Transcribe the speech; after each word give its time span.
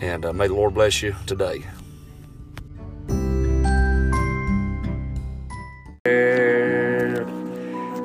And 0.00 0.24
uh, 0.24 0.32
may 0.32 0.48
the 0.48 0.54
Lord 0.54 0.74
bless 0.74 1.02
you 1.02 1.14
today. 1.26 1.64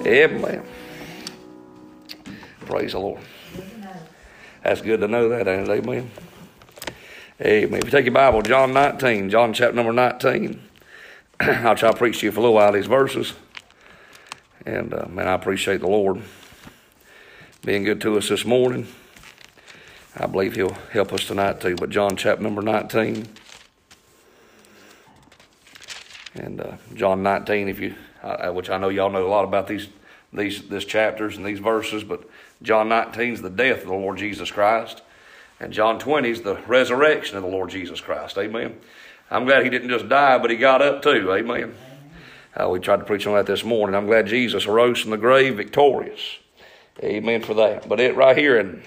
Amen. 0.05 0.63
Praise 2.65 2.91
the 2.91 2.99
Lord. 2.99 3.21
That's 4.63 4.81
good 4.81 4.99
to 5.01 5.07
know 5.07 5.29
that, 5.29 5.47
ain't 5.47 5.69
it? 5.69 5.71
Amen. 5.71 6.11
Amen. 7.41 7.79
If 7.79 7.85
you 7.85 7.91
take 7.91 8.05
your 8.05 8.13
Bible, 8.13 8.41
John 8.41 8.73
19, 8.73 9.29
John 9.29 9.53
chapter 9.53 9.75
number 9.75 9.93
19, 9.93 10.61
I'll 11.39 11.75
try 11.75 11.91
to 11.91 11.97
preach 11.97 12.19
to 12.19 12.27
you 12.27 12.31
for 12.31 12.39
a 12.39 12.43
little 12.43 12.55
while 12.55 12.71
these 12.71 12.87
verses. 12.87 13.33
And 14.65 14.93
uh, 14.93 15.07
man, 15.07 15.27
I 15.27 15.33
appreciate 15.33 15.81
the 15.81 15.87
Lord 15.87 16.21
being 17.63 17.83
good 17.83 18.01
to 18.01 18.17
us 18.17 18.29
this 18.29 18.45
morning. 18.45 18.87
I 20.17 20.27
believe 20.27 20.55
He'll 20.55 20.77
help 20.91 21.11
us 21.11 21.25
tonight 21.25 21.59
too. 21.59 21.75
But 21.75 21.89
John 21.89 22.15
chapter 22.15 22.41
number 22.41 22.61
19. 22.61 23.27
And 26.35 26.61
uh, 26.61 26.73
John 26.93 27.23
19, 27.23 27.69
if 27.69 27.79
you, 27.79 27.95
which 28.51 28.69
I 28.69 28.77
know 28.77 28.89
y'all 28.89 29.09
know 29.09 29.25
a 29.25 29.29
lot 29.29 29.45
about 29.45 29.67
these, 29.67 29.87
these, 30.33 30.67
this 30.67 30.85
chapters 30.85 31.37
and 31.37 31.45
these 31.45 31.59
verses, 31.59 32.03
but 32.03 32.29
John 32.61 32.89
19 32.89 33.33
is 33.33 33.41
the 33.41 33.49
death 33.49 33.81
of 33.81 33.87
the 33.87 33.93
Lord 33.93 34.17
Jesus 34.17 34.51
Christ. 34.51 35.01
And 35.59 35.71
John 35.71 35.99
20 35.99 36.29
is 36.29 36.41
the 36.41 36.57
resurrection 36.67 37.37
of 37.37 37.43
the 37.43 37.49
Lord 37.49 37.69
Jesus 37.69 38.01
Christ. 38.01 38.37
Amen. 38.37 38.77
I'm 39.31 39.45
glad 39.45 39.63
he 39.63 39.69
didn't 39.69 39.89
just 39.89 40.09
die, 40.09 40.37
but 40.37 40.49
he 40.49 40.57
got 40.57 40.81
up 40.81 41.01
too. 41.01 41.31
Amen. 41.33 41.73
Uh, 42.55 42.69
we 42.69 42.79
tried 42.79 42.97
to 42.97 43.05
preach 43.05 43.25
on 43.27 43.35
that 43.35 43.45
this 43.45 43.63
morning. 43.63 43.95
I'm 43.95 44.05
glad 44.05 44.27
Jesus 44.27 44.65
arose 44.65 44.99
from 44.99 45.11
the 45.11 45.17
grave 45.17 45.57
victorious. 45.57 46.37
Amen 47.03 47.41
for 47.41 47.53
that. 47.55 47.87
But 47.89 47.99
it 47.99 48.15
right 48.15 48.37
here 48.37 48.57
in 48.57 48.83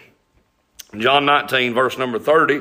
John 0.97 1.27
19, 1.27 1.75
verse 1.75 1.99
number 1.99 2.19
30, 2.19 2.61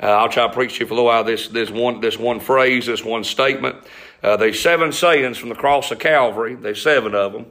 uh, 0.00 0.06
I'll 0.06 0.28
try 0.28 0.46
to 0.46 0.52
preach 0.52 0.74
to 0.74 0.80
you 0.80 0.86
for 0.86 0.94
a 0.94 0.96
little 0.96 1.06
while 1.06 1.24
this, 1.24 1.48
this, 1.48 1.70
one, 1.70 2.00
this 2.00 2.16
one 2.16 2.38
phrase, 2.38 2.86
this 2.86 3.04
one 3.04 3.24
statement. 3.24 3.76
Uh, 4.22 4.36
there's 4.36 4.60
seven 4.60 4.92
sayings 4.92 5.38
from 5.38 5.48
the 5.48 5.56
cross 5.56 5.90
of 5.90 5.98
Calvary. 5.98 6.54
There's 6.54 6.80
seven 6.80 7.16
of 7.16 7.32
them. 7.32 7.46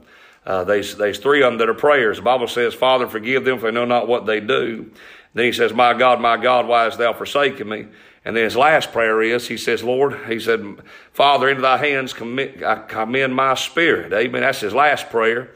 Uh, 0.46 0.64
there's, 0.64 0.96
there's 0.96 1.18
three 1.18 1.42
of 1.42 1.52
them 1.52 1.58
that 1.58 1.68
are 1.68 1.74
prayers. 1.74 2.16
The 2.16 2.22
Bible 2.22 2.48
says, 2.48 2.72
Father, 2.72 3.06
forgive 3.06 3.44
them 3.44 3.58
for 3.58 3.66
they 3.66 3.74
know 3.74 3.84
not 3.84 4.08
what 4.08 4.24
they 4.24 4.40
do. 4.40 4.90
Then 5.34 5.44
he 5.44 5.52
says, 5.52 5.74
My 5.74 5.92
God, 5.92 6.22
my 6.22 6.38
God, 6.38 6.66
why 6.66 6.84
hast 6.84 6.96
thou 6.96 7.12
forsaken 7.12 7.68
me? 7.68 7.86
And 8.24 8.34
then 8.34 8.44
his 8.44 8.56
last 8.56 8.92
prayer 8.92 9.22
is, 9.22 9.48
he 9.48 9.58
says, 9.58 9.84
Lord, 9.84 10.18
he 10.26 10.40
said, 10.40 10.78
Father, 11.12 11.50
into 11.50 11.62
thy 11.62 11.76
hands 11.76 12.14
commit, 12.14 12.62
I 12.62 12.76
commend 12.76 13.34
my 13.34 13.54
spirit. 13.54 14.12
Amen. 14.12 14.40
That's 14.40 14.60
his 14.60 14.74
last 14.74 15.10
prayer. 15.10 15.50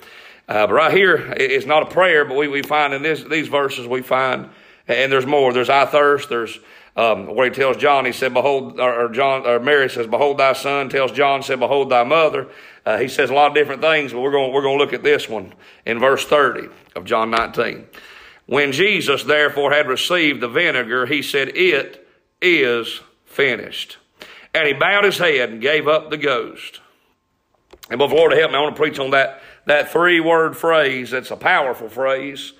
Uh, 0.53 0.67
but 0.67 0.75
right 0.75 0.93
here, 0.93 1.33
it's 1.39 1.65
not 1.65 1.83
a 1.83 1.87
prayer, 1.87 2.27
but 2.27 2.37
we, 2.37 2.47
we 2.47 2.61
find 2.61 2.93
in 2.93 3.03
this, 3.03 3.25
these 3.25 3.49
verses, 3.49 3.87
we 3.87 4.03
find, 4.03 4.51
and 4.87 5.11
there's 5.11 5.25
more. 5.25 5.51
There's 5.55 5.71
I 5.71 5.87
thirst. 5.87 6.29
There's 6.29 6.59
um, 6.95 7.35
where 7.35 7.49
he 7.49 7.55
tells 7.55 7.79
John, 7.79 8.05
he 8.05 8.13
said, 8.13 8.35
Behold, 8.35 8.79
or, 8.79 9.09
John, 9.09 9.47
or 9.47 9.61
Mary 9.61 9.89
says, 9.89 10.07
Behold 10.07 10.37
thy 10.37 10.53
son, 10.53 10.91
tells 10.91 11.11
John, 11.11 11.43
said, 11.43 11.59
Behold 11.59 11.89
thy 11.89 12.05
mother. 12.05 12.49
Uh, 12.85 12.99
he 12.99 13.09
says 13.09 13.31
a 13.31 13.33
lot 13.33 13.49
of 13.49 13.55
different 13.55 13.81
things, 13.81 14.13
but 14.13 14.21
we're 14.21 14.31
going, 14.31 14.53
we're 14.53 14.61
going 14.61 14.77
to 14.77 14.85
look 14.85 14.93
at 14.93 15.03
this 15.03 15.27
one 15.27 15.55
in 15.87 15.99
verse 15.99 16.27
30 16.27 16.69
of 16.97 17.07
John 17.07 17.31
19. 17.31 17.87
When 18.45 18.73
Jesus 18.73 19.25
therefore 19.25 19.73
had 19.73 19.89
received 19.89 20.43
the 20.43 20.49
vinegar, 20.49 21.07
he 21.07 21.23
said, 21.23 21.57
It 21.57 22.07
is 22.43 23.01
finished. 23.25 23.97
And 24.53 24.69
he 24.69 24.75
bowed 24.75 25.05
his 25.05 25.17
head 25.17 25.49
and 25.49 25.63
gave 25.63 25.89
up 25.89 26.11
the 26.11 26.19
ghost. 26.19 26.83
And 27.89 27.99
before 27.99 28.19
Lord 28.19 28.33
help 28.33 28.51
me, 28.51 28.59
I 28.59 28.61
want 28.61 28.77
to 28.77 28.81
preach 28.81 28.99
on 28.99 29.13
that 29.13 29.41
that 29.67 29.91
three 29.91 30.21
word 30.21 30.57
phrase 30.57 31.11
that's 31.11 31.31
a 31.31 31.37
powerful 31.37 31.89
phrase 31.89 32.53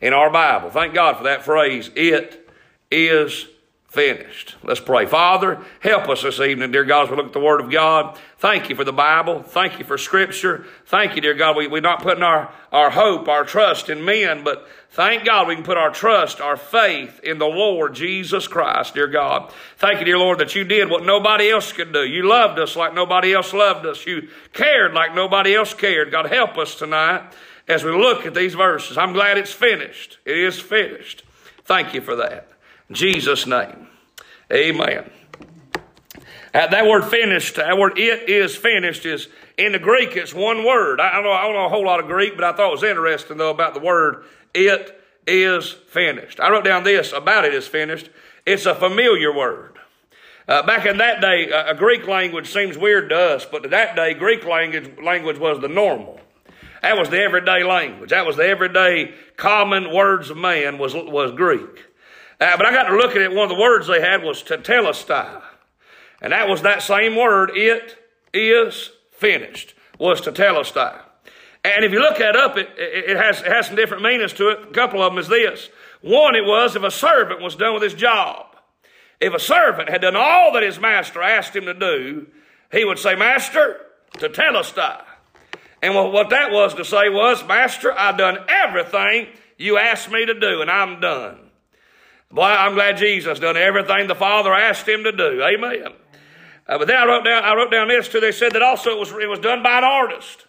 in 0.00 0.12
our 0.12 0.30
Bible. 0.30 0.70
Thank 0.70 0.94
God 0.94 1.16
for 1.16 1.24
that 1.24 1.44
phrase. 1.44 1.90
It 1.94 2.48
is 2.90 3.46
finished. 3.90 4.54
Let's 4.62 4.80
pray. 4.80 5.04
Father, 5.04 5.60
help 5.80 6.08
us 6.08 6.22
this 6.22 6.38
evening, 6.38 6.70
dear 6.70 6.84
God, 6.84 7.04
as 7.04 7.10
we 7.10 7.16
look 7.16 7.26
at 7.26 7.32
the 7.32 7.40
Word 7.40 7.60
of 7.60 7.72
God. 7.72 8.16
Thank 8.38 8.70
you 8.70 8.76
for 8.76 8.84
the 8.84 8.92
Bible. 8.92 9.42
Thank 9.42 9.80
you 9.80 9.84
for 9.84 9.98
Scripture. 9.98 10.64
Thank 10.86 11.16
you, 11.16 11.20
dear 11.20 11.34
God. 11.34 11.56
We, 11.56 11.66
we're 11.66 11.80
not 11.80 12.00
putting 12.00 12.22
our, 12.22 12.52
our 12.70 12.90
hope, 12.90 13.26
our 13.26 13.44
trust 13.44 13.90
in 13.90 14.04
men, 14.04 14.44
but 14.44 14.68
thank 14.90 15.24
God 15.24 15.48
we 15.48 15.56
can 15.56 15.64
put 15.64 15.76
our 15.76 15.90
trust, 15.90 16.40
our 16.40 16.56
faith 16.56 17.18
in 17.24 17.38
the 17.38 17.46
Lord 17.46 17.94
Jesus 17.94 18.46
Christ, 18.46 18.94
dear 18.94 19.08
God. 19.08 19.52
Thank 19.78 19.98
you, 19.98 20.04
dear 20.04 20.18
Lord, 20.18 20.38
that 20.38 20.54
you 20.54 20.62
did 20.62 20.88
what 20.88 21.04
nobody 21.04 21.50
else 21.50 21.72
could 21.72 21.92
do. 21.92 22.04
You 22.04 22.28
loved 22.28 22.60
us 22.60 22.76
like 22.76 22.94
nobody 22.94 23.34
else 23.34 23.52
loved 23.52 23.86
us. 23.86 24.06
You 24.06 24.28
cared 24.52 24.94
like 24.94 25.16
nobody 25.16 25.52
else 25.52 25.74
cared. 25.74 26.12
God, 26.12 26.26
help 26.26 26.56
us 26.58 26.76
tonight 26.76 27.24
as 27.66 27.82
we 27.82 27.90
look 27.90 28.24
at 28.24 28.34
these 28.34 28.54
verses. 28.54 28.96
I'm 28.96 29.12
glad 29.12 29.36
it's 29.36 29.52
finished. 29.52 30.18
It 30.24 30.38
is 30.38 30.60
finished. 30.60 31.24
Thank 31.64 31.92
you 31.92 32.00
for 32.00 32.14
that. 32.14 32.49
Jesus' 32.90 33.46
name. 33.46 33.88
Amen. 34.52 35.10
Uh, 36.52 36.66
that 36.66 36.86
word 36.86 37.04
finished, 37.04 37.56
that 37.56 37.78
word 37.78 37.96
it 37.96 38.28
is 38.28 38.56
finished 38.56 39.06
is 39.06 39.28
in 39.56 39.72
the 39.72 39.78
Greek, 39.78 40.16
it's 40.16 40.34
one 40.34 40.64
word. 40.64 41.00
I, 41.00 41.10
I, 41.10 41.14
don't 41.14 41.24
know, 41.24 41.30
I 41.30 41.42
don't 41.42 41.54
know 41.54 41.66
a 41.66 41.68
whole 41.68 41.84
lot 41.84 42.00
of 42.00 42.06
Greek, 42.06 42.34
but 42.34 42.44
I 42.44 42.52
thought 42.52 42.68
it 42.68 42.72
was 42.72 42.82
interesting 42.82 43.36
though 43.36 43.50
about 43.50 43.74
the 43.74 43.80
word 43.80 44.24
it 44.52 45.00
is 45.26 45.70
finished. 45.70 46.40
I 46.40 46.50
wrote 46.50 46.64
down 46.64 46.82
this 46.82 47.12
about 47.12 47.44
it 47.44 47.54
is 47.54 47.68
finished. 47.68 48.10
It's 48.44 48.66
a 48.66 48.74
familiar 48.74 49.32
word. 49.32 49.78
Uh, 50.48 50.64
back 50.64 50.86
in 50.86 50.98
that 50.98 51.20
day, 51.20 51.50
a, 51.50 51.70
a 51.70 51.74
Greek 51.74 52.08
language 52.08 52.52
seems 52.52 52.76
weird 52.76 53.10
to 53.10 53.16
us, 53.16 53.44
but 53.44 53.62
to 53.62 53.68
that 53.68 53.94
day, 53.94 54.14
Greek 54.14 54.44
language, 54.44 54.98
language 55.00 55.38
was 55.38 55.60
the 55.60 55.68
normal. 55.68 56.20
That 56.82 56.98
was 56.98 57.10
the 57.10 57.20
everyday 57.20 57.62
language. 57.62 58.10
That 58.10 58.26
was 58.26 58.36
the 58.36 58.46
everyday 58.46 59.14
common 59.36 59.92
words 59.92 60.30
of 60.30 60.38
man 60.38 60.78
was, 60.78 60.94
was 60.94 61.30
Greek. 61.32 61.84
Uh, 62.40 62.56
but 62.56 62.64
I 62.64 62.72
got 62.72 62.84
to 62.84 62.96
look 62.96 63.10
at 63.10 63.20
it. 63.20 63.32
One 63.32 63.50
of 63.50 63.56
the 63.56 63.60
words 63.60 63.86
they 63.86 64.00
had 64.00 64.22
was 64.22 64.42
tetelestai. 64.42 65.42
And 66.22 66.32
that 66.32 66.48
was 66.48 66.62
that 66.62 66.82
same 66.82 67.16
word, 67.16 67.50
it 67.54 67.96
is 68.32 68.90
finished, 69.10 69.74
was 69.98 70.20
tetelestai. 70.20 71.00
And 71.64 71.84
if 71.84 71.92
you 71.92 72.00
look 72.00 72.18
that 72.18 72.36
up, 72.36 72.56
it, 72.56 72.70
it, 72.78 73.16
has, 73.16 73.40
it 73.40 73.46
has 73.46 73.66
some 73.66 73.76
different 73.76 74.02
meanings 74.02 74.32
to 74.34 74.48
it. 74.48 74.68
A 74.70 74.72
couple 74.72 75.02
of 75.02 75.12
them 75.12 75.18
is 75.18 75.28
this. 75.28 75.68
One, 76.00 76.34
it 76.34 76.44
was 76.44 76.74
if 76.76 76.82
a 76.82 76.90
servant 76.90 77.42
was 77.42 77.56
done 77.56 77.74
with 77.74 77.82
his 77.82 77.94
job. 77.94 78.46
If 79.20 79.34
a 79.34 79.38
servant 79.38 79.90
had 79.90 80.00
done 80.00 80.16
all 80.16 80.54
that 80.54 80.62
his 80.62 80.80
master 80.80 81.20
asked 81.20 81.54
him 81.54 81.66
to 81.66 81.74
do, 81.74 82.26
he 82.72 82.86
would 82.86 82.98
say, 82.98 83.14
Master, 83.14 83.76
tetelestai. 84.14 85.02
And 85.82 85.94
what 85.94 86.30
that 86.30 86.50
was 86.50 86.74
to 86.74 86.84
say 86.84 87.10
was, 87.10 87.46
Master, 87.46 87.92
I've 87.92 88.16
done 88.16 88.38
everything 88.48 89.26
you 89.58 89.76
asked 89.76 90.10
me 90.10 90.24
to 90.24 90.38
do, 90.38 90.62
and 90.62 90.70
I'm 90.70 91.00
done. 91.00 91.49
Boy, 92.30 92.42
I'm 92.42 92.74
glad 92.74 92.96
Jesus 92.96 93.40
done 93.40 93.56
everything 93.56 94.06
the 94.06 94.14
Father 94.14 94.54
asked 94.54 94.86
him 94.88 95.02
to 95.04 95.12
do. 95.12 95.42
Amen. 95.42 95.92
Uh, 96.66 96.78
but 96.78 96.86
then 96.86 96.96
I 96.96 97.04
wrote 97.04 97.24
down, 97.24 97.42
I 97.42 97.54
wrote 97.54 97.72
down 97.72 97.88
this 97.88 98.08
too. 98.08 98.20
They 98.20 98.30
said 98.30 98.52
that 98.52 98.62
also 98.62 98.90
it 98.90 98.98
was, 98.98 99.10
it 99.10 99.28
was 99.28 99.40
done 99.40 99.62
by 99.62 99.78
an 99.78 99.84
artist. 99.84 100.46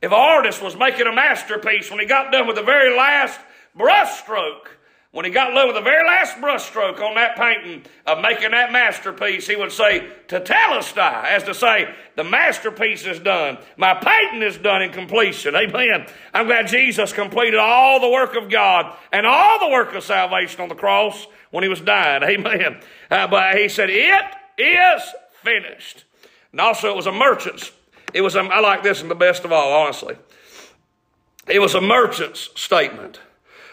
If 0.00 0.10
an 0.10 0.18
artist 0.18 0.60
was 0.60 0.76
making 0.76 1.06
a 1.06 1.14
masterpiece, 1.14 1.90
when 1.90 2.00
he 2.00 2.06
got 2.06 2.32
done 2.32 2.48
with 2.48 2.56
the 2.56 2.62
very 2.64 2.96
last 2.96 3.38
brushstroke, 3.78 4.66
when 5.12 5.26
he 5.26 5.30
got 5.30 5.52
low 5.52 5.66
with 5.66 5.76
the 5.76 5.82
very 5.82 6.06
last 6.06 6.36
brushstroke 6.38 6.98
on 7.00 7.14
that 7.16 7.36
painting 7.36 7.82
of 8.06 8.22
making 8.22 8.50
that 8.52 8.72
masterpiece, 8.72 9.46
he 9.46 9.54
would 9.54 9.70
say, 9.70 10.08
tetelestai, 10.26 11.24
as 11.24 11.44
to 11.44 11.54
say, 11.54 11.94
the 12.16 12.24
masterpiece 12.24 13.04
is 13.04 13.20
done. 13.20 13.58
My 13.76 13.92
painting 13.92 14.40
is 14.40 14.56
done 14.56 14.80
in 14.80 14.90
completion. 14.90 15.54
Amen. 15.54 16.06
I'm 16.32 16.46
glad 16.46 16.66
Jesus 16.66 17.12
completed 17.12 17.60
all 17.60 18.00
the 18.00 18.08
work 18.08 18.36
of 18.36 18.50
God 18.50 18.96
and 19.12 19.26
all 19.26 19.60
the 19.60 19.68
work 19.68 19.94
of 19.94 20.02
salvation 20.02 20.62
on 20.62 20.70
the 20.70 20.74
cross 20.74 21.26
when 21.50 21.62
he 21.62 21.68
was 21.68 21.82
dying. 21.82 22.22
Amen. 22.22 22.80
Uh, 23.10 23.26
but 23.26 23.56
he 23.56 23.68
said, 23.68 23.90
it 23.90 24.24
is 24.56 25.02
finished. 25.42 26.04
And 26.52 26.60
also 26.60 26.88
it 26.88 26.96
was 26.96 27.06
a 27.06 27.12
merchant's. 27.12 27.70
It 28.14 28.22
was, 28.22 28.34
a, 28.34 28.40
I 28.40 28.60
like 28.60 28.82
this 28.82 29.00
one 29.00 29.10
the 29.10 29.14
best 29.14 29.44
of 29.44 29.52
all, 29.52 29.74
honestly. 29.82 30.16
It 31.48 31.58
was 31.58 31.74
a 31.74 31.82
merchant's 31.82 32.48
statement. 32.54 33.20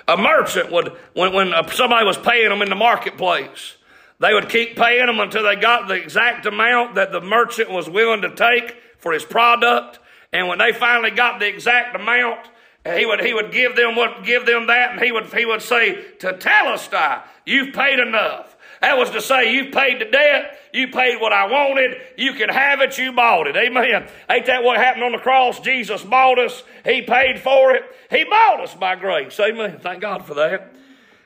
A 0.09 0.17
merchant 0.17 0.71
would, 0.71 0.87
when, 1.13 1.33
when 1.33 1.53
uh, 1.53 1.69
somebody 1.69 2.03
was 2.03 2.17
paying 2.17 2.49
them 2.49 2.63
in 2.63 2.69
the 2.69 2.75
marketplace, 2.75 3.77
they 4.19 4.33
would 4.33 4.49
keep 4.49 4.75
paying 4.75 5.05
them 5.05 5.19
until 5.19 5.43
they 5.43 5.55
got 5.55 5.87
the 5.87 5.93
exact 5.93 6.47
amount 6.47 6.95
that 6.95 7.11
the 7.11 7.21
merchant 7.21 7.69
was 7.69 7.87
willing 7.87 8.23
to 8.23 8.33
take 8.33 8.75
for 8.97 9.13
his 9.13 9.23
product. 9.23 9.99
And 10.33 10.47
when 10.47 10.57
they 10.57 10.73
finally 10.73 11.11
got 11.11 11.39
the 11.39 11.47
exact 11.47 11.95
amount, 11.95 12.39
he 12.85 13.05
would, 13.05 13.23
he 13.23 13.35
would 13.35 13.51
give 13.51 13.75
them 13.75 13.95
what, 13.95 14.23
give 14.23 14.47
them 14.47 14.65
that, 14.65 14.93
and 14.93 15.01
he 15.01 15.11
would, 15.11 15.31
he 15.31 15.45
would 15.45 15.61
say, 15.61 16.03
tetelestai, 16.17 17.21
you've 17.45 17.73
paid 17.73 17.99
enough. 17.99 18.57
That 18.81 18.97
was 18.97 19.09
to 19.11 19.21
say, 19.21 19.53
you 19.53 19.71
paid 19.71 19.99
the 19.99 20.05
debt, 20.05 20.57
you 20.73 20.87
paid 20.87 21.19
what 21.19 21.33
I 21.33 21.47
wanted, 21.47 21.97
you 22.17 22.33
can 22.33 22.49
have 22.49 22.79
it, 22.81 22.97
you 22.97 23.11
bought 23.11 23.47
it. 23.47 23.57
Amen. 23.57 24.07
Ain't 24.29 24.45
that 24.45 24.63
what 24.63 24.77
happened 24.77 25.03
on 25.03 25.11
the 25.11 25.17
cross? 25.17 25.59
Jesus 25.59 26.03
bought 26.03 26.39
us, 26.39 26.63
He 26.85 27.01
paid 27.01 27.39
for 27.39 27.75
it, 27.75 27.83
He 28.09 28.23
bought 28.23 28.61
us 28.61 28.73
by 28.75 28.95
grace. 28.95 29.39
Amen. 29.39 29.79
Thank 29.81 30.01
God 30.01 30.25
for 30.25 30.35
that. 30.35 30.73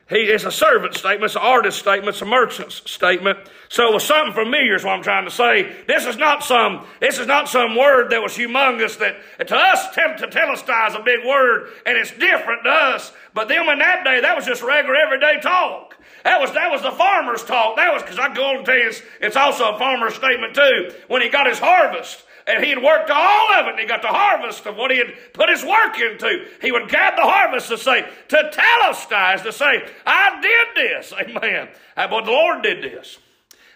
He, 0.09 0.17
it's 0.17 0.43
a 0.43 0.51
servant 0.51 0.95
statement, 0.95 1.25
it's 1.25 1.35
an 1.35 1.41
artist 1.43 1.79
statement, 1.79 2.09
it's 2.09 2.21
a 2.21 2.25
merchant's 2.25 2.89
statement. 2.89 3.39
So 3.69 3.89
it 3.89 3.93
was 3.93 4.03
something 4.03 4.33
familiar 4.33 4.75
is 4.75 4.83
what 4.83 4.91
I'm 4.91 5.03
trying 5.03 5.25
to 5.25 5.31
say. 5.31 5.73
This 5.87 6.05
is 6.05 6.17
not 6.17 6.43
some, 6.43 6.85
this 6.99 7.19
is 7.19 7.27
not 7.27 7.47
some 7.47 7.75
word 7.75 8.11
that 8.11 8.21
was 8.21 8.33
humongous 8.33 8.97
that 8.99 9.47
to 9.47 9.55
us, 9.55 9.95
tempt 9.95 10.19
to 10.19 10.27
telestai 10.27 10.89
is 10.89 10.95
a 10.95 10.99
big 10.99 11.25
word 11.25 11.69
and 11.85 11.97
it's 11.97 12.11
different 12.11 12.63
to 12.65 12.69
us. 12.69 13.13
But 13.33 13.47
them 13.47 13.67
in 13.69 13.79
that 13.79 14.03
day, 14.03 14.19
that 14.21 14.35
was 14.35 14.45
just 14.45 14.61
regular 14.61 14.95
everyday 14.95 15.39
talk. 15.39 15.92
That 16.23 16.39
was, 16.39 16.53
that 16.53 16.71
was 16.71 16.81
the 16.81 16.91
farmer's 16.91 17.43
talk. 17.43 17.75
That 17.75 17.93
was, 17.93 18.01
because 18.01 18.19
I 18.19 18.33
go 18.33 18.45
on 18.45 18.57
and 18.57 18.65
tell 18.65 18.77
you, 18.77 18.87
it's, 18.87 19.01
it's 19.19 19.35
also 19.35 19.75
a 19.75 19.77
farmer's 19.77 20.15
statement 20.15 20.55
too. 20.55 20.93
When 21.07 21.21
he 21.21 21.29
got 21.29 21.47
his 21.47 21.59
harvest, 21.59 22.23
and 22.45 22.63
he 22.63 22.71
had 22.71 22.83
worked 22.83 23.09
all 23.09 23.53
of 23.53 23.67
it, 23.67 23.71
and 23.71 23.79
he 23.79 23.85
got 23.85 24.01
the 24.01 24.09
harvest 24.09 24.65
of 24.65 24.75
what 24.75 24.91
he 24.91 24.97
had 24.97 25.13
put 25.33 25.49
his 25.49 25.63
work 25.63 25.97
into. 25.99 26.45
He 26.61 26.71
would 26.71 26.89
grab 26.89 27.15
the 27.15 27.21
harvest 27.23 27.69
to 27.69 27.77
say, 27.77 28.05
to 28.29 28.51
telestai, 28.53 29.41
to 29.43 29.51
say, 29.51 29.87
I 30.05 30.41
did 30.41 30.67
this. 30.75 31.13
Amen. 31.19 31.69
But 31.95 32.25
the 32.25 32.31
Lord 32.31 32.63
did 32.63 32.83
this. 32.83 33.17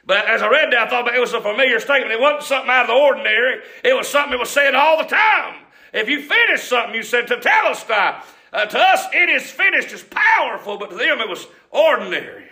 But 0.06 0.26
as 0.26 0.42
I 0.42 0.50
read 0.50 0.72
that, 0.72 0.88
I 0.88 0.90
thought 0.90 1.14
it 1.14 1.20
was 1.20 1.34
a 1.34 1.42
familiar 1.42 1.80
statement. 1.80 2.12
It 2.12 2.20
wasn't 2.20 2.44
something 2.44 2.70
out 2.70 2.84
of 2.84 2.88
the 2.88 2.94
ordinary. 2.94 3.62
It 3.84 3.94
was 3.94 4.08
something 4.08 4.32
that 4.32 4.40
was 4.40 4.50
said 4.50 4.74
all 4.74 4.98
the 4.98 5.04
time. 5.04 5.56
If 5.94 6.10
you 6.10 6.22
finish 6.22 6.64
something, 6.64 6.96
you 6.96 7.04
said 7.04 7.28
to 7.28 7.38
telestai. 7.38 8.24
Uh, 8.54 8.66
to 8.66 8.80
us, 8.80 9.06
it 9.14 9.30
is 9.30 9.50
finished. 9.52 9.92
It's 9.92 10.06
powerful, 10.10 10.78
but 10.78 10.90
to 10.90 10.96
them, 10.96 11.20
it 11.20 11.30
was 11.30 11.48
ordinary. 11.70 12.46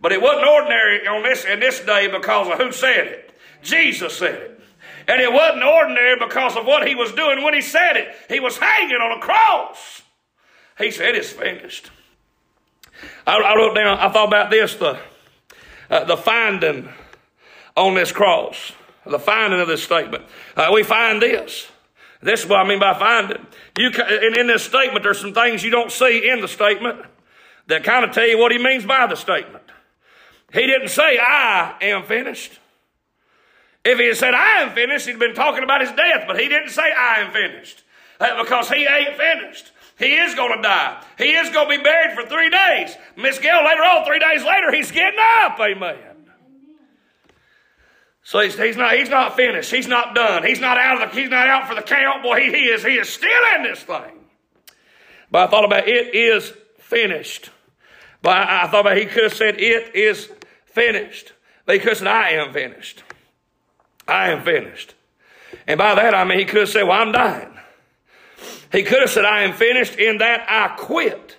But 0.00 0.12
it 0.12 0.20
wasn't 0.20 0.46
ordinary 0.46 1.06
on 1.06 1.22
this 1.22 1.44
in 1.44 1.60
this 1.60 1.80
day 1.80 2.08
because 2.08 2.48
of 2.48 2.58
who 2.58 2.72
said 2.72 3.06
it. 3.06 3.32
Jesus 3.62 4.16
said 4.16 4.34
it. 4.34 4.60
And 5.06 5.20
it 5.20 5.32
wasn't 5.32 5.64
ordinary 5.64 6.16
because 6.18 6.56
of 6.56 6.66
what 6.66 6.86
he 6.86 6.94
was 6.94 7.12
doing 7.12 7.42
when 7.42 7.54
he 7.54 7.60
said 7.60 7.96
it. 7.96 8.14
He 8.28 8.40
was 8.40 8.56
hanging 8.56 8.96
on 8.96 9.18
a 9.18 9.20
cross. 9.20 10.02
He 10.78 10.90
said, 10.90 11.14
It's 11.14 11.30
finished. 11.30 11.90
I, 13.26 13.36
I 13.36 13.56
wrote 13.56 13.74
down, 13.74 13.98
I 13.98 14.08
thought 14.10 14.28
about 14.28 14.50
this 14.50 14.74
the, 14.74 14.98
uh, 15.90 16.04
the 16.04 16.16
finding 16.16 16.88
on 17.76 17.94
this 17.94 18.12
cross, 18.12 18.72
the 19.04 19.18
finding 19.18 19.60
of 19.60 19.68
this 19.68 19.82
statement. 19.82 20.24
Uh, 20.56 20.70
we 20.72 20.82
find 20.82 21.20
this. 21.20 21.70
This 22.22 22.42
is 22.42 22.46
what 22.46 22.60
I 22.60 22.68
mean 22.68 22.78
by 22.78 22.98
finding. 22.98 23.46
You, 23.78 23.90
and 23.90 24.36
in 24.36 24.46
this 24.46 24.62
statement, 24.62 25.02
there's 25.02 25.20
some 25.20 25.32
things 25.32 25.64
you 25.64 25.70
don't 25.70 25.90
see 25.90 26.28
in 26.28 26.40
the 26.40 26.48
statement 26.48 27.00
that 27.68 27.84
kind 27.84 28.04
of 28.04 28.12
tell 28.12 28.26
you 28.26 28.38
what 28.38 28.52
he 28.52 28.58
means 28.58 28.84
by 28.84 29.06
the 29.06 29.16
statement. 29.16 29.64
He 30.52 30.66
didn't 30.66 30.88
say, 30.88 31.18
I 31.18 31.76
am 31.80 32.04
finished. 32.04 32.58
If 33.84 33.98
he 33.98 34.06
had 34.06 34.16
said, 34.16 34.34
I 34.34 34.62
am 34.62 34.74
finished, 34.74 35.06
he'd 35.06 35.18
been 35.18 35.34
talking 35.34 35.64
about 35.64 35.80
his 35.80 35.90
death, 35.92 36.24
but 36.26 36.38
he 36.38 36.48
didn't 36.48 36.70
say, 36.70 36.82
I 36.82 37.20
am 37.20 37.32
finished. 37.32 37.82
Because 38.18 38.68
he 38.68 38.86
ain't 38.86 39.16
finished. 39.16 39.72
He 39.98 40.16
is 40.16 40.34
going 40.34 40.56
to 40.56 40.62
die. 40.62 41.02
He 41.16 41.32
is 41.32 41.48
going 41.50 41.70
to 41.70 41.78
be 41.78 41.82
buried 41.82 42.14
for 42.14 42.28
three 42.28 42.50
days. 42.50 42.94
Miss 43.16 43.38
Gill, 43.38 43.64
later 43.64 43.82
on, 43.82 44.04
three 44.04 44.18
days 44.18 44.44
later, 44.44 44.72
he's 44.72 44.90
getting 44.90 45.18
up. 45.38 45.58
Amen. 45.58 46.09
So 48.22 48.40
he's, 48.40 48.56
he's, 48.56 48.76
not, 48.76 48.94
he's 48.94 49.08
not 49.08 49.36
finished. 49.36 49.70
He's 49.70 49.88
not 49.88 50.14
done. 50.14 50.44
He's 50.44 50.60
not 50.60 50.78
out 50.78 51.02
of 51.02 51.10
the, 51.10 51.20
he's 51.20 51.30
not 51.30 51.48
out 51.48 51.68
for 51.68 51.74
the 51.74 51.82
count. 51.82 52.22
Boy, 52.22 52.40
he, 52.40 52.50
he 52.50 52.64
is, 52.66 52.84
he 52.84 52.94
is 52.94 53.08
still 53.08 53.30
in 53.56 53.62
this 53.64 53.82
thing. 53.82 54.18
But 55.30 55.48
I 55.48 55.50
thought 55.50 55.64
about 55.64 55.88
it 55.88 56.14
is 56.14 56.52
finished. 56.78 57.50
But 58.22 58.36
I, 58.36 58.64
I 58.64 58.66
thought 58.68 58.80
about 58.80 58.96
he 58.96 59.06
could 59.06 59.24
have 59.24 59.34
said 59.34 59.58
it 59.58 59.94
is 59.94 60.30
finished. 60.66 61.32
But 61.64 61.76
he 61.76 61.78
could 61.80 61.90
have 61.90 61.98
said 61.98 62.06
I 62.08 62.30
am 62.30 62.52
finished. 62.52 63.02
I 64.06 64.30
am 64.30 64.44
finished. 64.44 64.94
And 65.66 65.78
by 65.78 65.94
that 65.94 66.14
I 66.14 66.24
mean 66.24 66.38
he 66.38 66.44
could 66.44 66.60
have 66.60 66.68
said, 66.68 66.82
Well, 66.82 67.00
I'm 67.00 67.12
dying. 67.12 67.56
He 68.72 68.82
could 68.82 69.00
have 69.00 69.10
said, 69.10 69.24
I 69.24 69.42
am 69.42 69.52
finished 69.52 69.96
in 69.96 70.18
that 70.18 70.46
I 70.48 70.76
quit. 70.76 71.36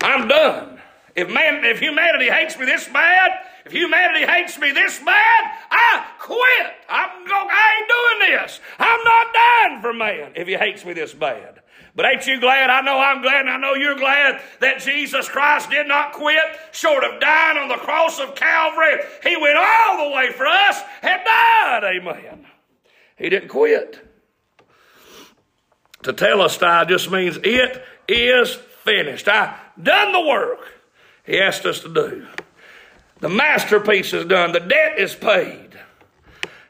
I'm 0.00 0.28
done. 0.28 0.80
If 1.14 1.30
man, 1.30 1.64
if 1.64 1.80
humanity 1.80 2.28
hates 2.28 2.58
me 2.58 2.66
this 2.66 2.86
bad, 2.88 3.30
if 3.64 3.72
humanity 3.72 3.95
hates 4.24 4.58
me 4.58 4.72
this 4.72 4.98
bad, 4.98 5.52
I 5.70 6.06
quit. 6.18 6.72
I'm 6.88 7.10
I 7.28 7.78
ain't 7.78 7.88
doing 7.88 8.32
this. 8.32 8.60
I'm 8.78 9.04
not 9.04 9.26
dying 9.34 9.80
for 9.82 9.92
man 9.92 10.32
if 10.36 10.46
he 10.46 10.54
hates 10.54 10.84
me 10.84 10.92
this 10.92 11.12
bad. 11.12 11.60
But 11.94 12.06
ain't 12.06 12.26
you 12.26 12.38
glad? 12.40 12.68
I 12.68 12.82
know 12.82 12.98
I'm 12.98 13.22
glad, 13.22 13.40
and 13.40 13.50
I 13.50 13.56
know 13.56 13.74
you're 13.74 13.96
glad 13.96 14.42
that 14.60 14.80
Jesus 14.80 15.28
Christ 15.28 15.70
did 15.70 15.88
not 15.88 16.12
quit, 16.12 16.38
short 16.72 17.04
of 17.04 17.20
dying 17.20 17.56
on 17.56 17.68
the 17.68 17.76
cross 17.76 18.20
of 18.20 18.34
Calvary. 18.34 19.00
He 19.22 19.36
went 19.36 19.56
all 19.56 20.08
the 20.08 20.14
way 20.14 20.30
for 20.32 20.46
us 20.46 20.80
and 21.02 21.20
died. 21.24 21.84
Amen. 21.84 22.46
He 23.16 23.30
didn't 23.30 23.48
quit. 23.48 23.98
To 26.02 26.12
tell 26.12 26.42
us, 26.42 26.58
telestai 26.58 26.88
just 26.88 27.10
means 27.10 27.38
it 27.42 27.82
is 28.06 28.54
finished. 28.54 29.26
I 29.26 29.58
done 29.82 30.12
the 30.12 30.20
work 30.20 30.60
he 31.24 31.40
asked 31.40 31.66
us 31.66 31.80
to 31.80 31.92
do. 31.92 32.26
The 33.20 33.28
masterpiece 33.28 34.12
is 34.12 34.24
done. 34.26 34.52
The 34.52 34.60
debt 34.60 34.98
is 34.98 35.14
paid. 35.14 35.70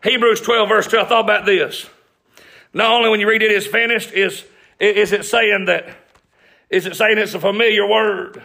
Hebrews 0.02 0.40
12, 0.40 0.69
verse 0.69 0.87
2. 0.87 1.00
I 1.00 1.04
thought 1.04 1.25
about 1.25 1.46
this. 1.46 1.88
Not 2.72 2.93
only 2.93 3.10
when 3.10 3.20
you 3.20 3.28
read 3.28 3.43
it 3.43 3.50
is 3.50 3.66
finished, 3.66 4.12
is 4.12 4.44
is 4.78 5.12
it 5.12 5.25
saying 5.25 5.66
that, 5.66 5.88
is 6.69 6.87
it 6.87 6.96
saying 6.96 7.19
it's 7.19 7.34
a 7.34 7.40
familiar 7.40 7.88
word? 7.88 8.43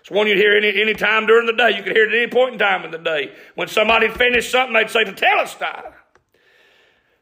It's 0.00 0.10
one 0.10 0.26
you'd 0.26 0.38
hear 0.38 0.56
any, 0.56 0.80
any 0.80 0.94
time 0.94 1.26
during 1.26 1.46
the 1.46 1.52
day. 1.52 1.76
You 1.76 1.82
could 1.82 1.92
hear 1.92 2.04
it 2.04 2.14
at 2.14 2.22
any 2.22 2.30
point 2.30 2.54
in 2.54 2.58
time 2.58 2.84
in 2.84 2.90
the 2.90 2.98
day. 2.98 3.34
When 3.56 3.68
somebody 3.68 4.08
finished 4.08 4.50
something, 4.50 4.72
they'd 4.72 4.88
say 4.88 5.04
to 5.04 5.12
tell 5.12 5.40
us 5.40 5.54
telestai. 5.54 5.92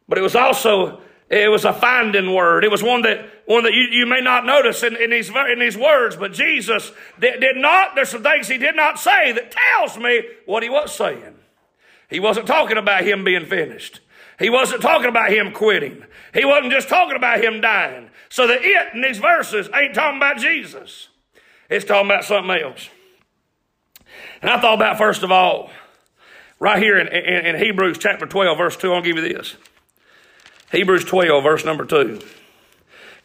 But 0.07 0.19
it 0.19 0.21
was 0.21 0.37
also, 0.37 1.01
it 1.35 1.51
was 1.51 1.65
a 1.65 1.73
finding 1.73 2.33
word. 2.33 2.65
It 2.65 2.71
was 2.71 2.83
one 2.83 3.03
that, 3.03 3.29
one 3.47 3.65
that 3.65 3.73
you, 3.73 3.89
you 3.91 4.07
may 4.07 4.21
not 4.21 4.47
notice 4.47 4.83
in, 4.85 4.95
in, 4.97 5.11
these, 5.11 5.29
in 5.29 5.59
these 5.59 5.77
words, 5.77 6.17
but 6.17 6.33
Jesus 6.33 6.93
did, 7.19 7.41
did 7.41 7.57
not, 7.57 7.97
there's 7.97 8.11
some 8.11 8.23
things 8.23 8.47
he 8.47 8.57
did 8.57 8.77
not 8.77 9.01
say 9.01 9.33
that 9.33 9.51
tells 9.51 9.99
me 9.99 10.23
what 10.47 10.63
he 10.63 10.69
was 10.69 10.95
saying. 10.95 11.35
He 12.09 12.21
wasn't 12.21 12.47
talking 12.47 12.77
about 12.77 13.05
him 13.05 13.25
being 13.25 13.47
finished. 13.47 14.01
He 14.39 14.49
wasn't 14.49 14.83
talking 14.83 15.09
about 15.09 15.31
him 15.31 15.53
quitting. 15.53 16.05
He 16.33 16.45
wasn't 16.45 16.73
just 16.73 16.89
talking 16.89 17.17
about 17.17 17.43
him 17.43 17.61
dying. 17.61 18.11
So 18.29 18.47
the 18.47 18.55
it 18.61 18.95
in 18.95 19.03
these 19.03 19.19
verses 19.19 19.69
ain't 19.75 19.95
talking 19.95 20.19
about 20.19 20.39
Jesus. 20.39 21.09
It's 21.69 21.85
talking 21.85 22.11
about 22.11 22.25
something 22.25 22.57
else. 22.63 22.91
And 24.41 24.51
I 24.51 24.61
thought 24.61 24.75
about, 24.75 24.99
first 24.99 25.23
of 25.25 25.33
all, 25.33 25.71
right 26.61 26.81
here 26.81 26.99
in, 26.99 27.09
in, 27.09 27.47
in 27.47 27.57
Hebrews 27.57 27.99
chapter 27.99 28.27
12, 28.27 28.59
verse 28.59 28.77
2, 28.77 28.93
I'll 28.93 29.03
give 29.03 29.17
you 29.17 29.23
this. 29.33 29.57
Hebrews 30.75 31.05
12, 31.05 31.43
verse 31.43 31.65
number 31.65 31.85
2. 31.85 32.21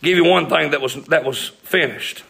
Give 0.01 0.17
you 0.17 0.25
one 0.25 0.47
thing 0.47 0.71
that 0.71 0.81
was, 0.81 0.95
that 1.05 1.25
was 1.25 1.47
finished. 1.47 2.23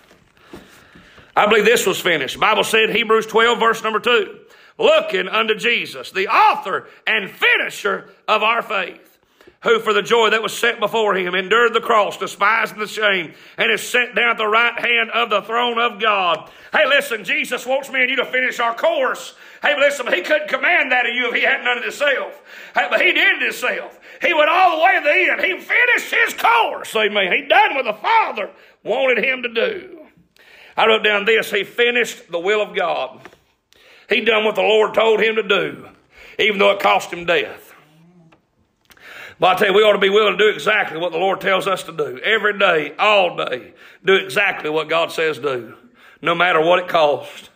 I 1.36 1.46
believe 1.48 1.66
this 1.66 1.86
was 1.86 2.00
finished. 2.00 2.36
The 2.36 2.42
Bible 2.42 2.64
said, 2.64 2.90
Hebrews 2.90 3.28
12, 3.28 3.60
verse 3.60 3.84
number 3.84 4.00
2, 4.00 4.40
looking 4.78 5.28
unto 5.28 5.56
Jesus, 5.56 6.12
the 6.12 6.28
author 6.28 6.88
and 7.06 7.30
finisher 7.30 8.10
of 8.28 8.44
our 8.44 8.62
faith 8.62 9.09
who 9.62 9.80
for 9.80 9.92
the 9.94 10.02
joy 10.02 10.30
that 10.30 10.42
was 10.42 10.58
set 10.58 10.80
before 10.80 11.16
him 11.16 11.36
endured 11.36 11.74
the 11.74 11.82
cross, 11.82 12.18
despising 12.18 12.80
the 12.80 12.88
shame, 12.88 13.34
and 13.58 13.72
is 13.72 13.82
set 13.82 14.16
down 14.16 14.32
at 14.32 14.38
the 14.38 14.48
right 14.48 14.80
hand 14.80 15.12
of 15.12 15.30
the 15.30 15.42
throne 15.42 15.78
of 15.78 16.00
God. 16.00 16.50
Hey, 16.72 16.86
listen, 16.88 17.24
Jesus 17.26 17.66
wants 17.66 17.92
me 17.92 18.02
and 18.02 18.10
you 18.10 18.16
to 18.18 18.26
finish 18.26 18.60
our 18.60 18.74
course. 18.74 19.36
Hey, 19.62 19.78
listen, 19.78 20.08
he 20.14 20.22
couldn't 20.22 20.48
command 20.48 20.92
that 20.92 21.06
of 21.06 21.14
you 21.14 21.28
if 21.28 21.36
he 21.36 21.42
hadn't 21.42 21.66
done 21.66 21.80
it 21.80 21.84
himself. 21.84 22.42
Hey, 22.74 22.88
but 22.90 23.02
he 23.02 23.12
did 23.12 23.36
it 23.36 23.42
himself. 23.42 24.00
He 24.22 24.34
went 24.34 24.50
all 24.50 24.78
the 24.78 24.84
way 24.84 24.96
to 24.96 25.04
the 25.04 25.32
end. 25.32 25.42
He 25.42 25.66
finished 25.66 26.14
his 26.14 26.34
course. 26.34 26.96
Amen. 26.96 27.34
He 27.34 27.48
done 27.48 27.76
what 27.76 27.86
the 27.86 27.94
Father 27.94 28.50
wanted 28.84 29.24
him 29.24 29.44
to 29.44 29.54
do. 29.54 30.00
I 30.78 30.88
wrote 30.88 31.04
down 31.04 31.26
this. 31.26 31.52
He 31.52 31.66
finished 31.66 32.32
the 32.32 32.40
will 32.40 32.62
of 32.62 32.74
God. 32.74 33.20
He 34.08 34.22
done 34.22 34.46
what 34.46 34.56
the 34.56 34.62
Lord 34.62 34.94
told 34.94 35.20
him 35.20 35.36
to 35.36 35.44
do, 35.44 35.90
even 36.40 36.58
though 36.58 36.72
it 36.72 36.80
cost 36.80 37.12
him 37.12 37.26
death. 37.26 37.69
But 39.40 39.56
I 39.56 39.60
tell 39.60 39.68
you, 39.70 39.74
we 39.74 39.84
ought 39.84 39.94
to 39.94 40.00
be 40.00 40.10
willing 40.10 40.38
to 40.38 40.44
do 40.44 40.50
exactly 40.50 40.98
what 40.98 41.12
the 41.12 41.18
Lord 41.18 41.40
tells 41.40 41.68
us 41.68 41.84
to 41.84 41.94
do. 41.94 42.20
Every 42.20 42.58
day, 42.60 42.94
all 43.00 43.38
day, 43.38 43.74
do 44.04 44.16
exactly 44.16 44.70
what 44.70 44.90
God 44.90 45.12
says 45.12 45.40
do, 45.40 45.76
no 46.22 46.36
matter 46.36 46.62
what 46.62 46.80
it 46.80 46.88
costs. 46.88 47.50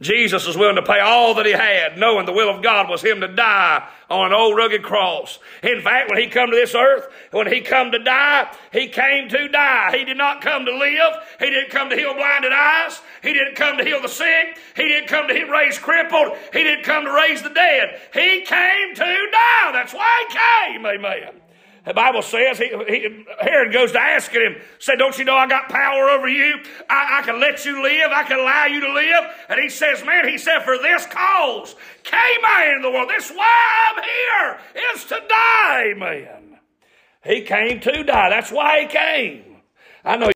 Jesus 0.00 0.46
was 0.46 0.56
willing 0.56 0.76
to 0.76 0.82
pay 0.82 0.98
all 0.98 1.34
that 1.34 1.46
he 1.46 1.52
had, 1.52 1.98
knowing 1.98 2.26
the 2.26 2.32
will 2.32 2.48
of 2.48 2.62
God 2.62 2.88
was 2.88 3.02
him 3.02 3.20
to 3.20 3.28
die 3.28 3.86
on 4.10 4.26
an 4.26 4.32
old 4.32 4.56
rugged 4.56 4.82
cross. 4.82 5.38
In 5.62 5.80
fact, 5.80 6.10
when 6.10 6.20
he 6.20 6.26
come 6.26 6.50
to 6.50 6.56
this 6.56 6.74
earth, 6.74 7.08
when 7.30 7.50
he 7.50 7.60
come 7.60 7.92
to 7.92 7.98
die, 7.98 8.52
he 8.72 8.88
came 8.88 9.28
to 9.28 9.48
die. 9.48 9.96
He 9.96 10.04
did 10.04 10.16
not 10.16 10.42
come 10.42 10.66
to 10.66 10.76
live. 10.76 11.14
He 11.38 11.46
didn't 11.46 11.70
come 11.70 11.88
to 11.90 11.96
heal 11.96 12.14
blinded 12.14 12.52
eyes. 12.52 13.00
He 13.22 13.32
didn't 13.32 13.54
come 13.54 13.78
to 13.78 13.84
heal 13.84 14.02
the 14.02 14.08
sick. 14.08 14.58
He 14.74 14.88
didn't 14.88 15.08
come 15.08 15.28
to 15.28 15.44
raise 15.44 15.78
crippled. 15.78 16.36
He 16.52 16.64
didn't 16.64 16.84
come 16.84 17.04
to 17.04 17.12
raise 17.12 17.42
the 17.42 17.50
dead. 17.50 18.00
He 18.12 18.42
came 18.42 18.94
to 18.94 19.28
die. 19.32 19.70
That's 19.72 19.94
why 19.94 20.26
he 20.28 20.74
came. 20.74 20.86
Amen. 20.86 21.39
The 21.86 21.94
Bible 21.94 22.20
says 22.20 22.58
he, 22.58 22.68
he, 22.68 23.24
Herod 23.40 23.72
goes 23.72 23.92
to 23.92 24.00
asking 24.00 24.42
him, 24.42 24.56
said, 24.78 24.96
Don't 24.98 25.18
you 25.18 25.24
know 25.24 25.34
I 25.34 25.46
got 25.46 25.70
power 25.70 26.10
over 26.10 26.28
you? 26.28 26.60
I, 26.90 27.20
I, 27.20 27.22
can 27.22 27.40
let 27.40 27.64
you 27.64 27.82
live. 27.82 28.10
I 28.12 28.22
can 28.24 28.38
allow 28.38 28.66
you 28.66 28.80
to 28.80 28.92
live. 28.92 29.24
And 29.48 29.60
he 29.60 29.70
says, 29.70 30.04
Man, 30.04 30.28
he 30.28 30.36
said, 30.36 30.60
For 30.60 30.76
this 30.76 31.06
cause 31.06 31.74
came 32.02 32.44
I 32.44 32.70
into 32.70 32.82
the 32.82 32.90
world. 32.90 33.08
This 33.08 33.30
why 33.30 33.94
I'm 33.96 34.02
here 34.02 34.92
is 34.94 35.04
to 35.04 35.22
die, 35.26 35.94
man. 35.96 36.58
He 37.24 37.42
came 37.42 37.80
to 37.80 38.04
die. 38.04 38.30
That's 38.30 38.52
why 38.52 38.82
he 38.82 38.86
came. 38.86 39.56
I 40.04 40.16
know. 40.16 40.30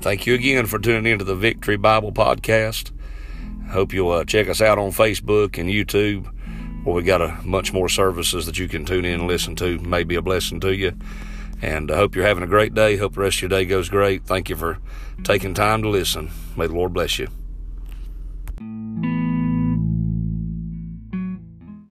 Thank 0.00 0.26
you 0.26 0.34
again 0.34 0.66
for 0.66 0.78
tuning 0.78 1.10
into 1.10 1.24
the 1.24 1.34
Victory 1.34 1.76
Bible 1.76 2.12
Podcast. 2.12 2.90
Hope 3.70 3.92
you'll 3.92 4.10
uh, 4.10 4.24
check 4.24 4.48
us 4.48 4.60
out 4.60 4.78
on 4.78 4.90
Facebook 4.90 5.58
and 5.58 5.68
YouTube, 5.68 6.26
where 6.84 6.94
we 6.94 7.02
got 7.02 7.20
a 7.20 7.38
much 7.44 7.72
more 7.72 7.88
services 7.88 8.46
that 8.46 8.58
you 8.58 8.68
can 8.68 8.84
tune 8.84 9.04
in 9.04 9.20
and 9.20 9.28
listen 9.28 9.56
to. 9.56 9.78
May 9.80 10.04
be 10.04 10.14
a 10.14 10.22
blessing 10.22 10.60
to 10.60 10.74
you. 10.74 10.92
And 11.62 11.90
I 11.90 11.96
hope 11.96 12.14
you're 12.14 12.26
having 12.26 12.44
a 12.44 12.48
great 12.48 12.74
day. 12.74 12.96
Hope 12.96 13.14
the 13.14 13.20
rest 13.20 13.38
of 13.38 13.42
your 13.42 13.48
day 13.48 13.64
goes 13.64 13.88
great. 13.88 14.24
Thank 14.24 14.48
you 14.48 14.56
for 14.56 14.78
taking 15.22 15.54
time 15.54 15.82
to 15.82 15.88
listen. 15.88 16.30
May 16.56 16.66
the 16.66 16.74
Lord 16.74 16.92
bless 16.92 17.18
you. 17.18 17.28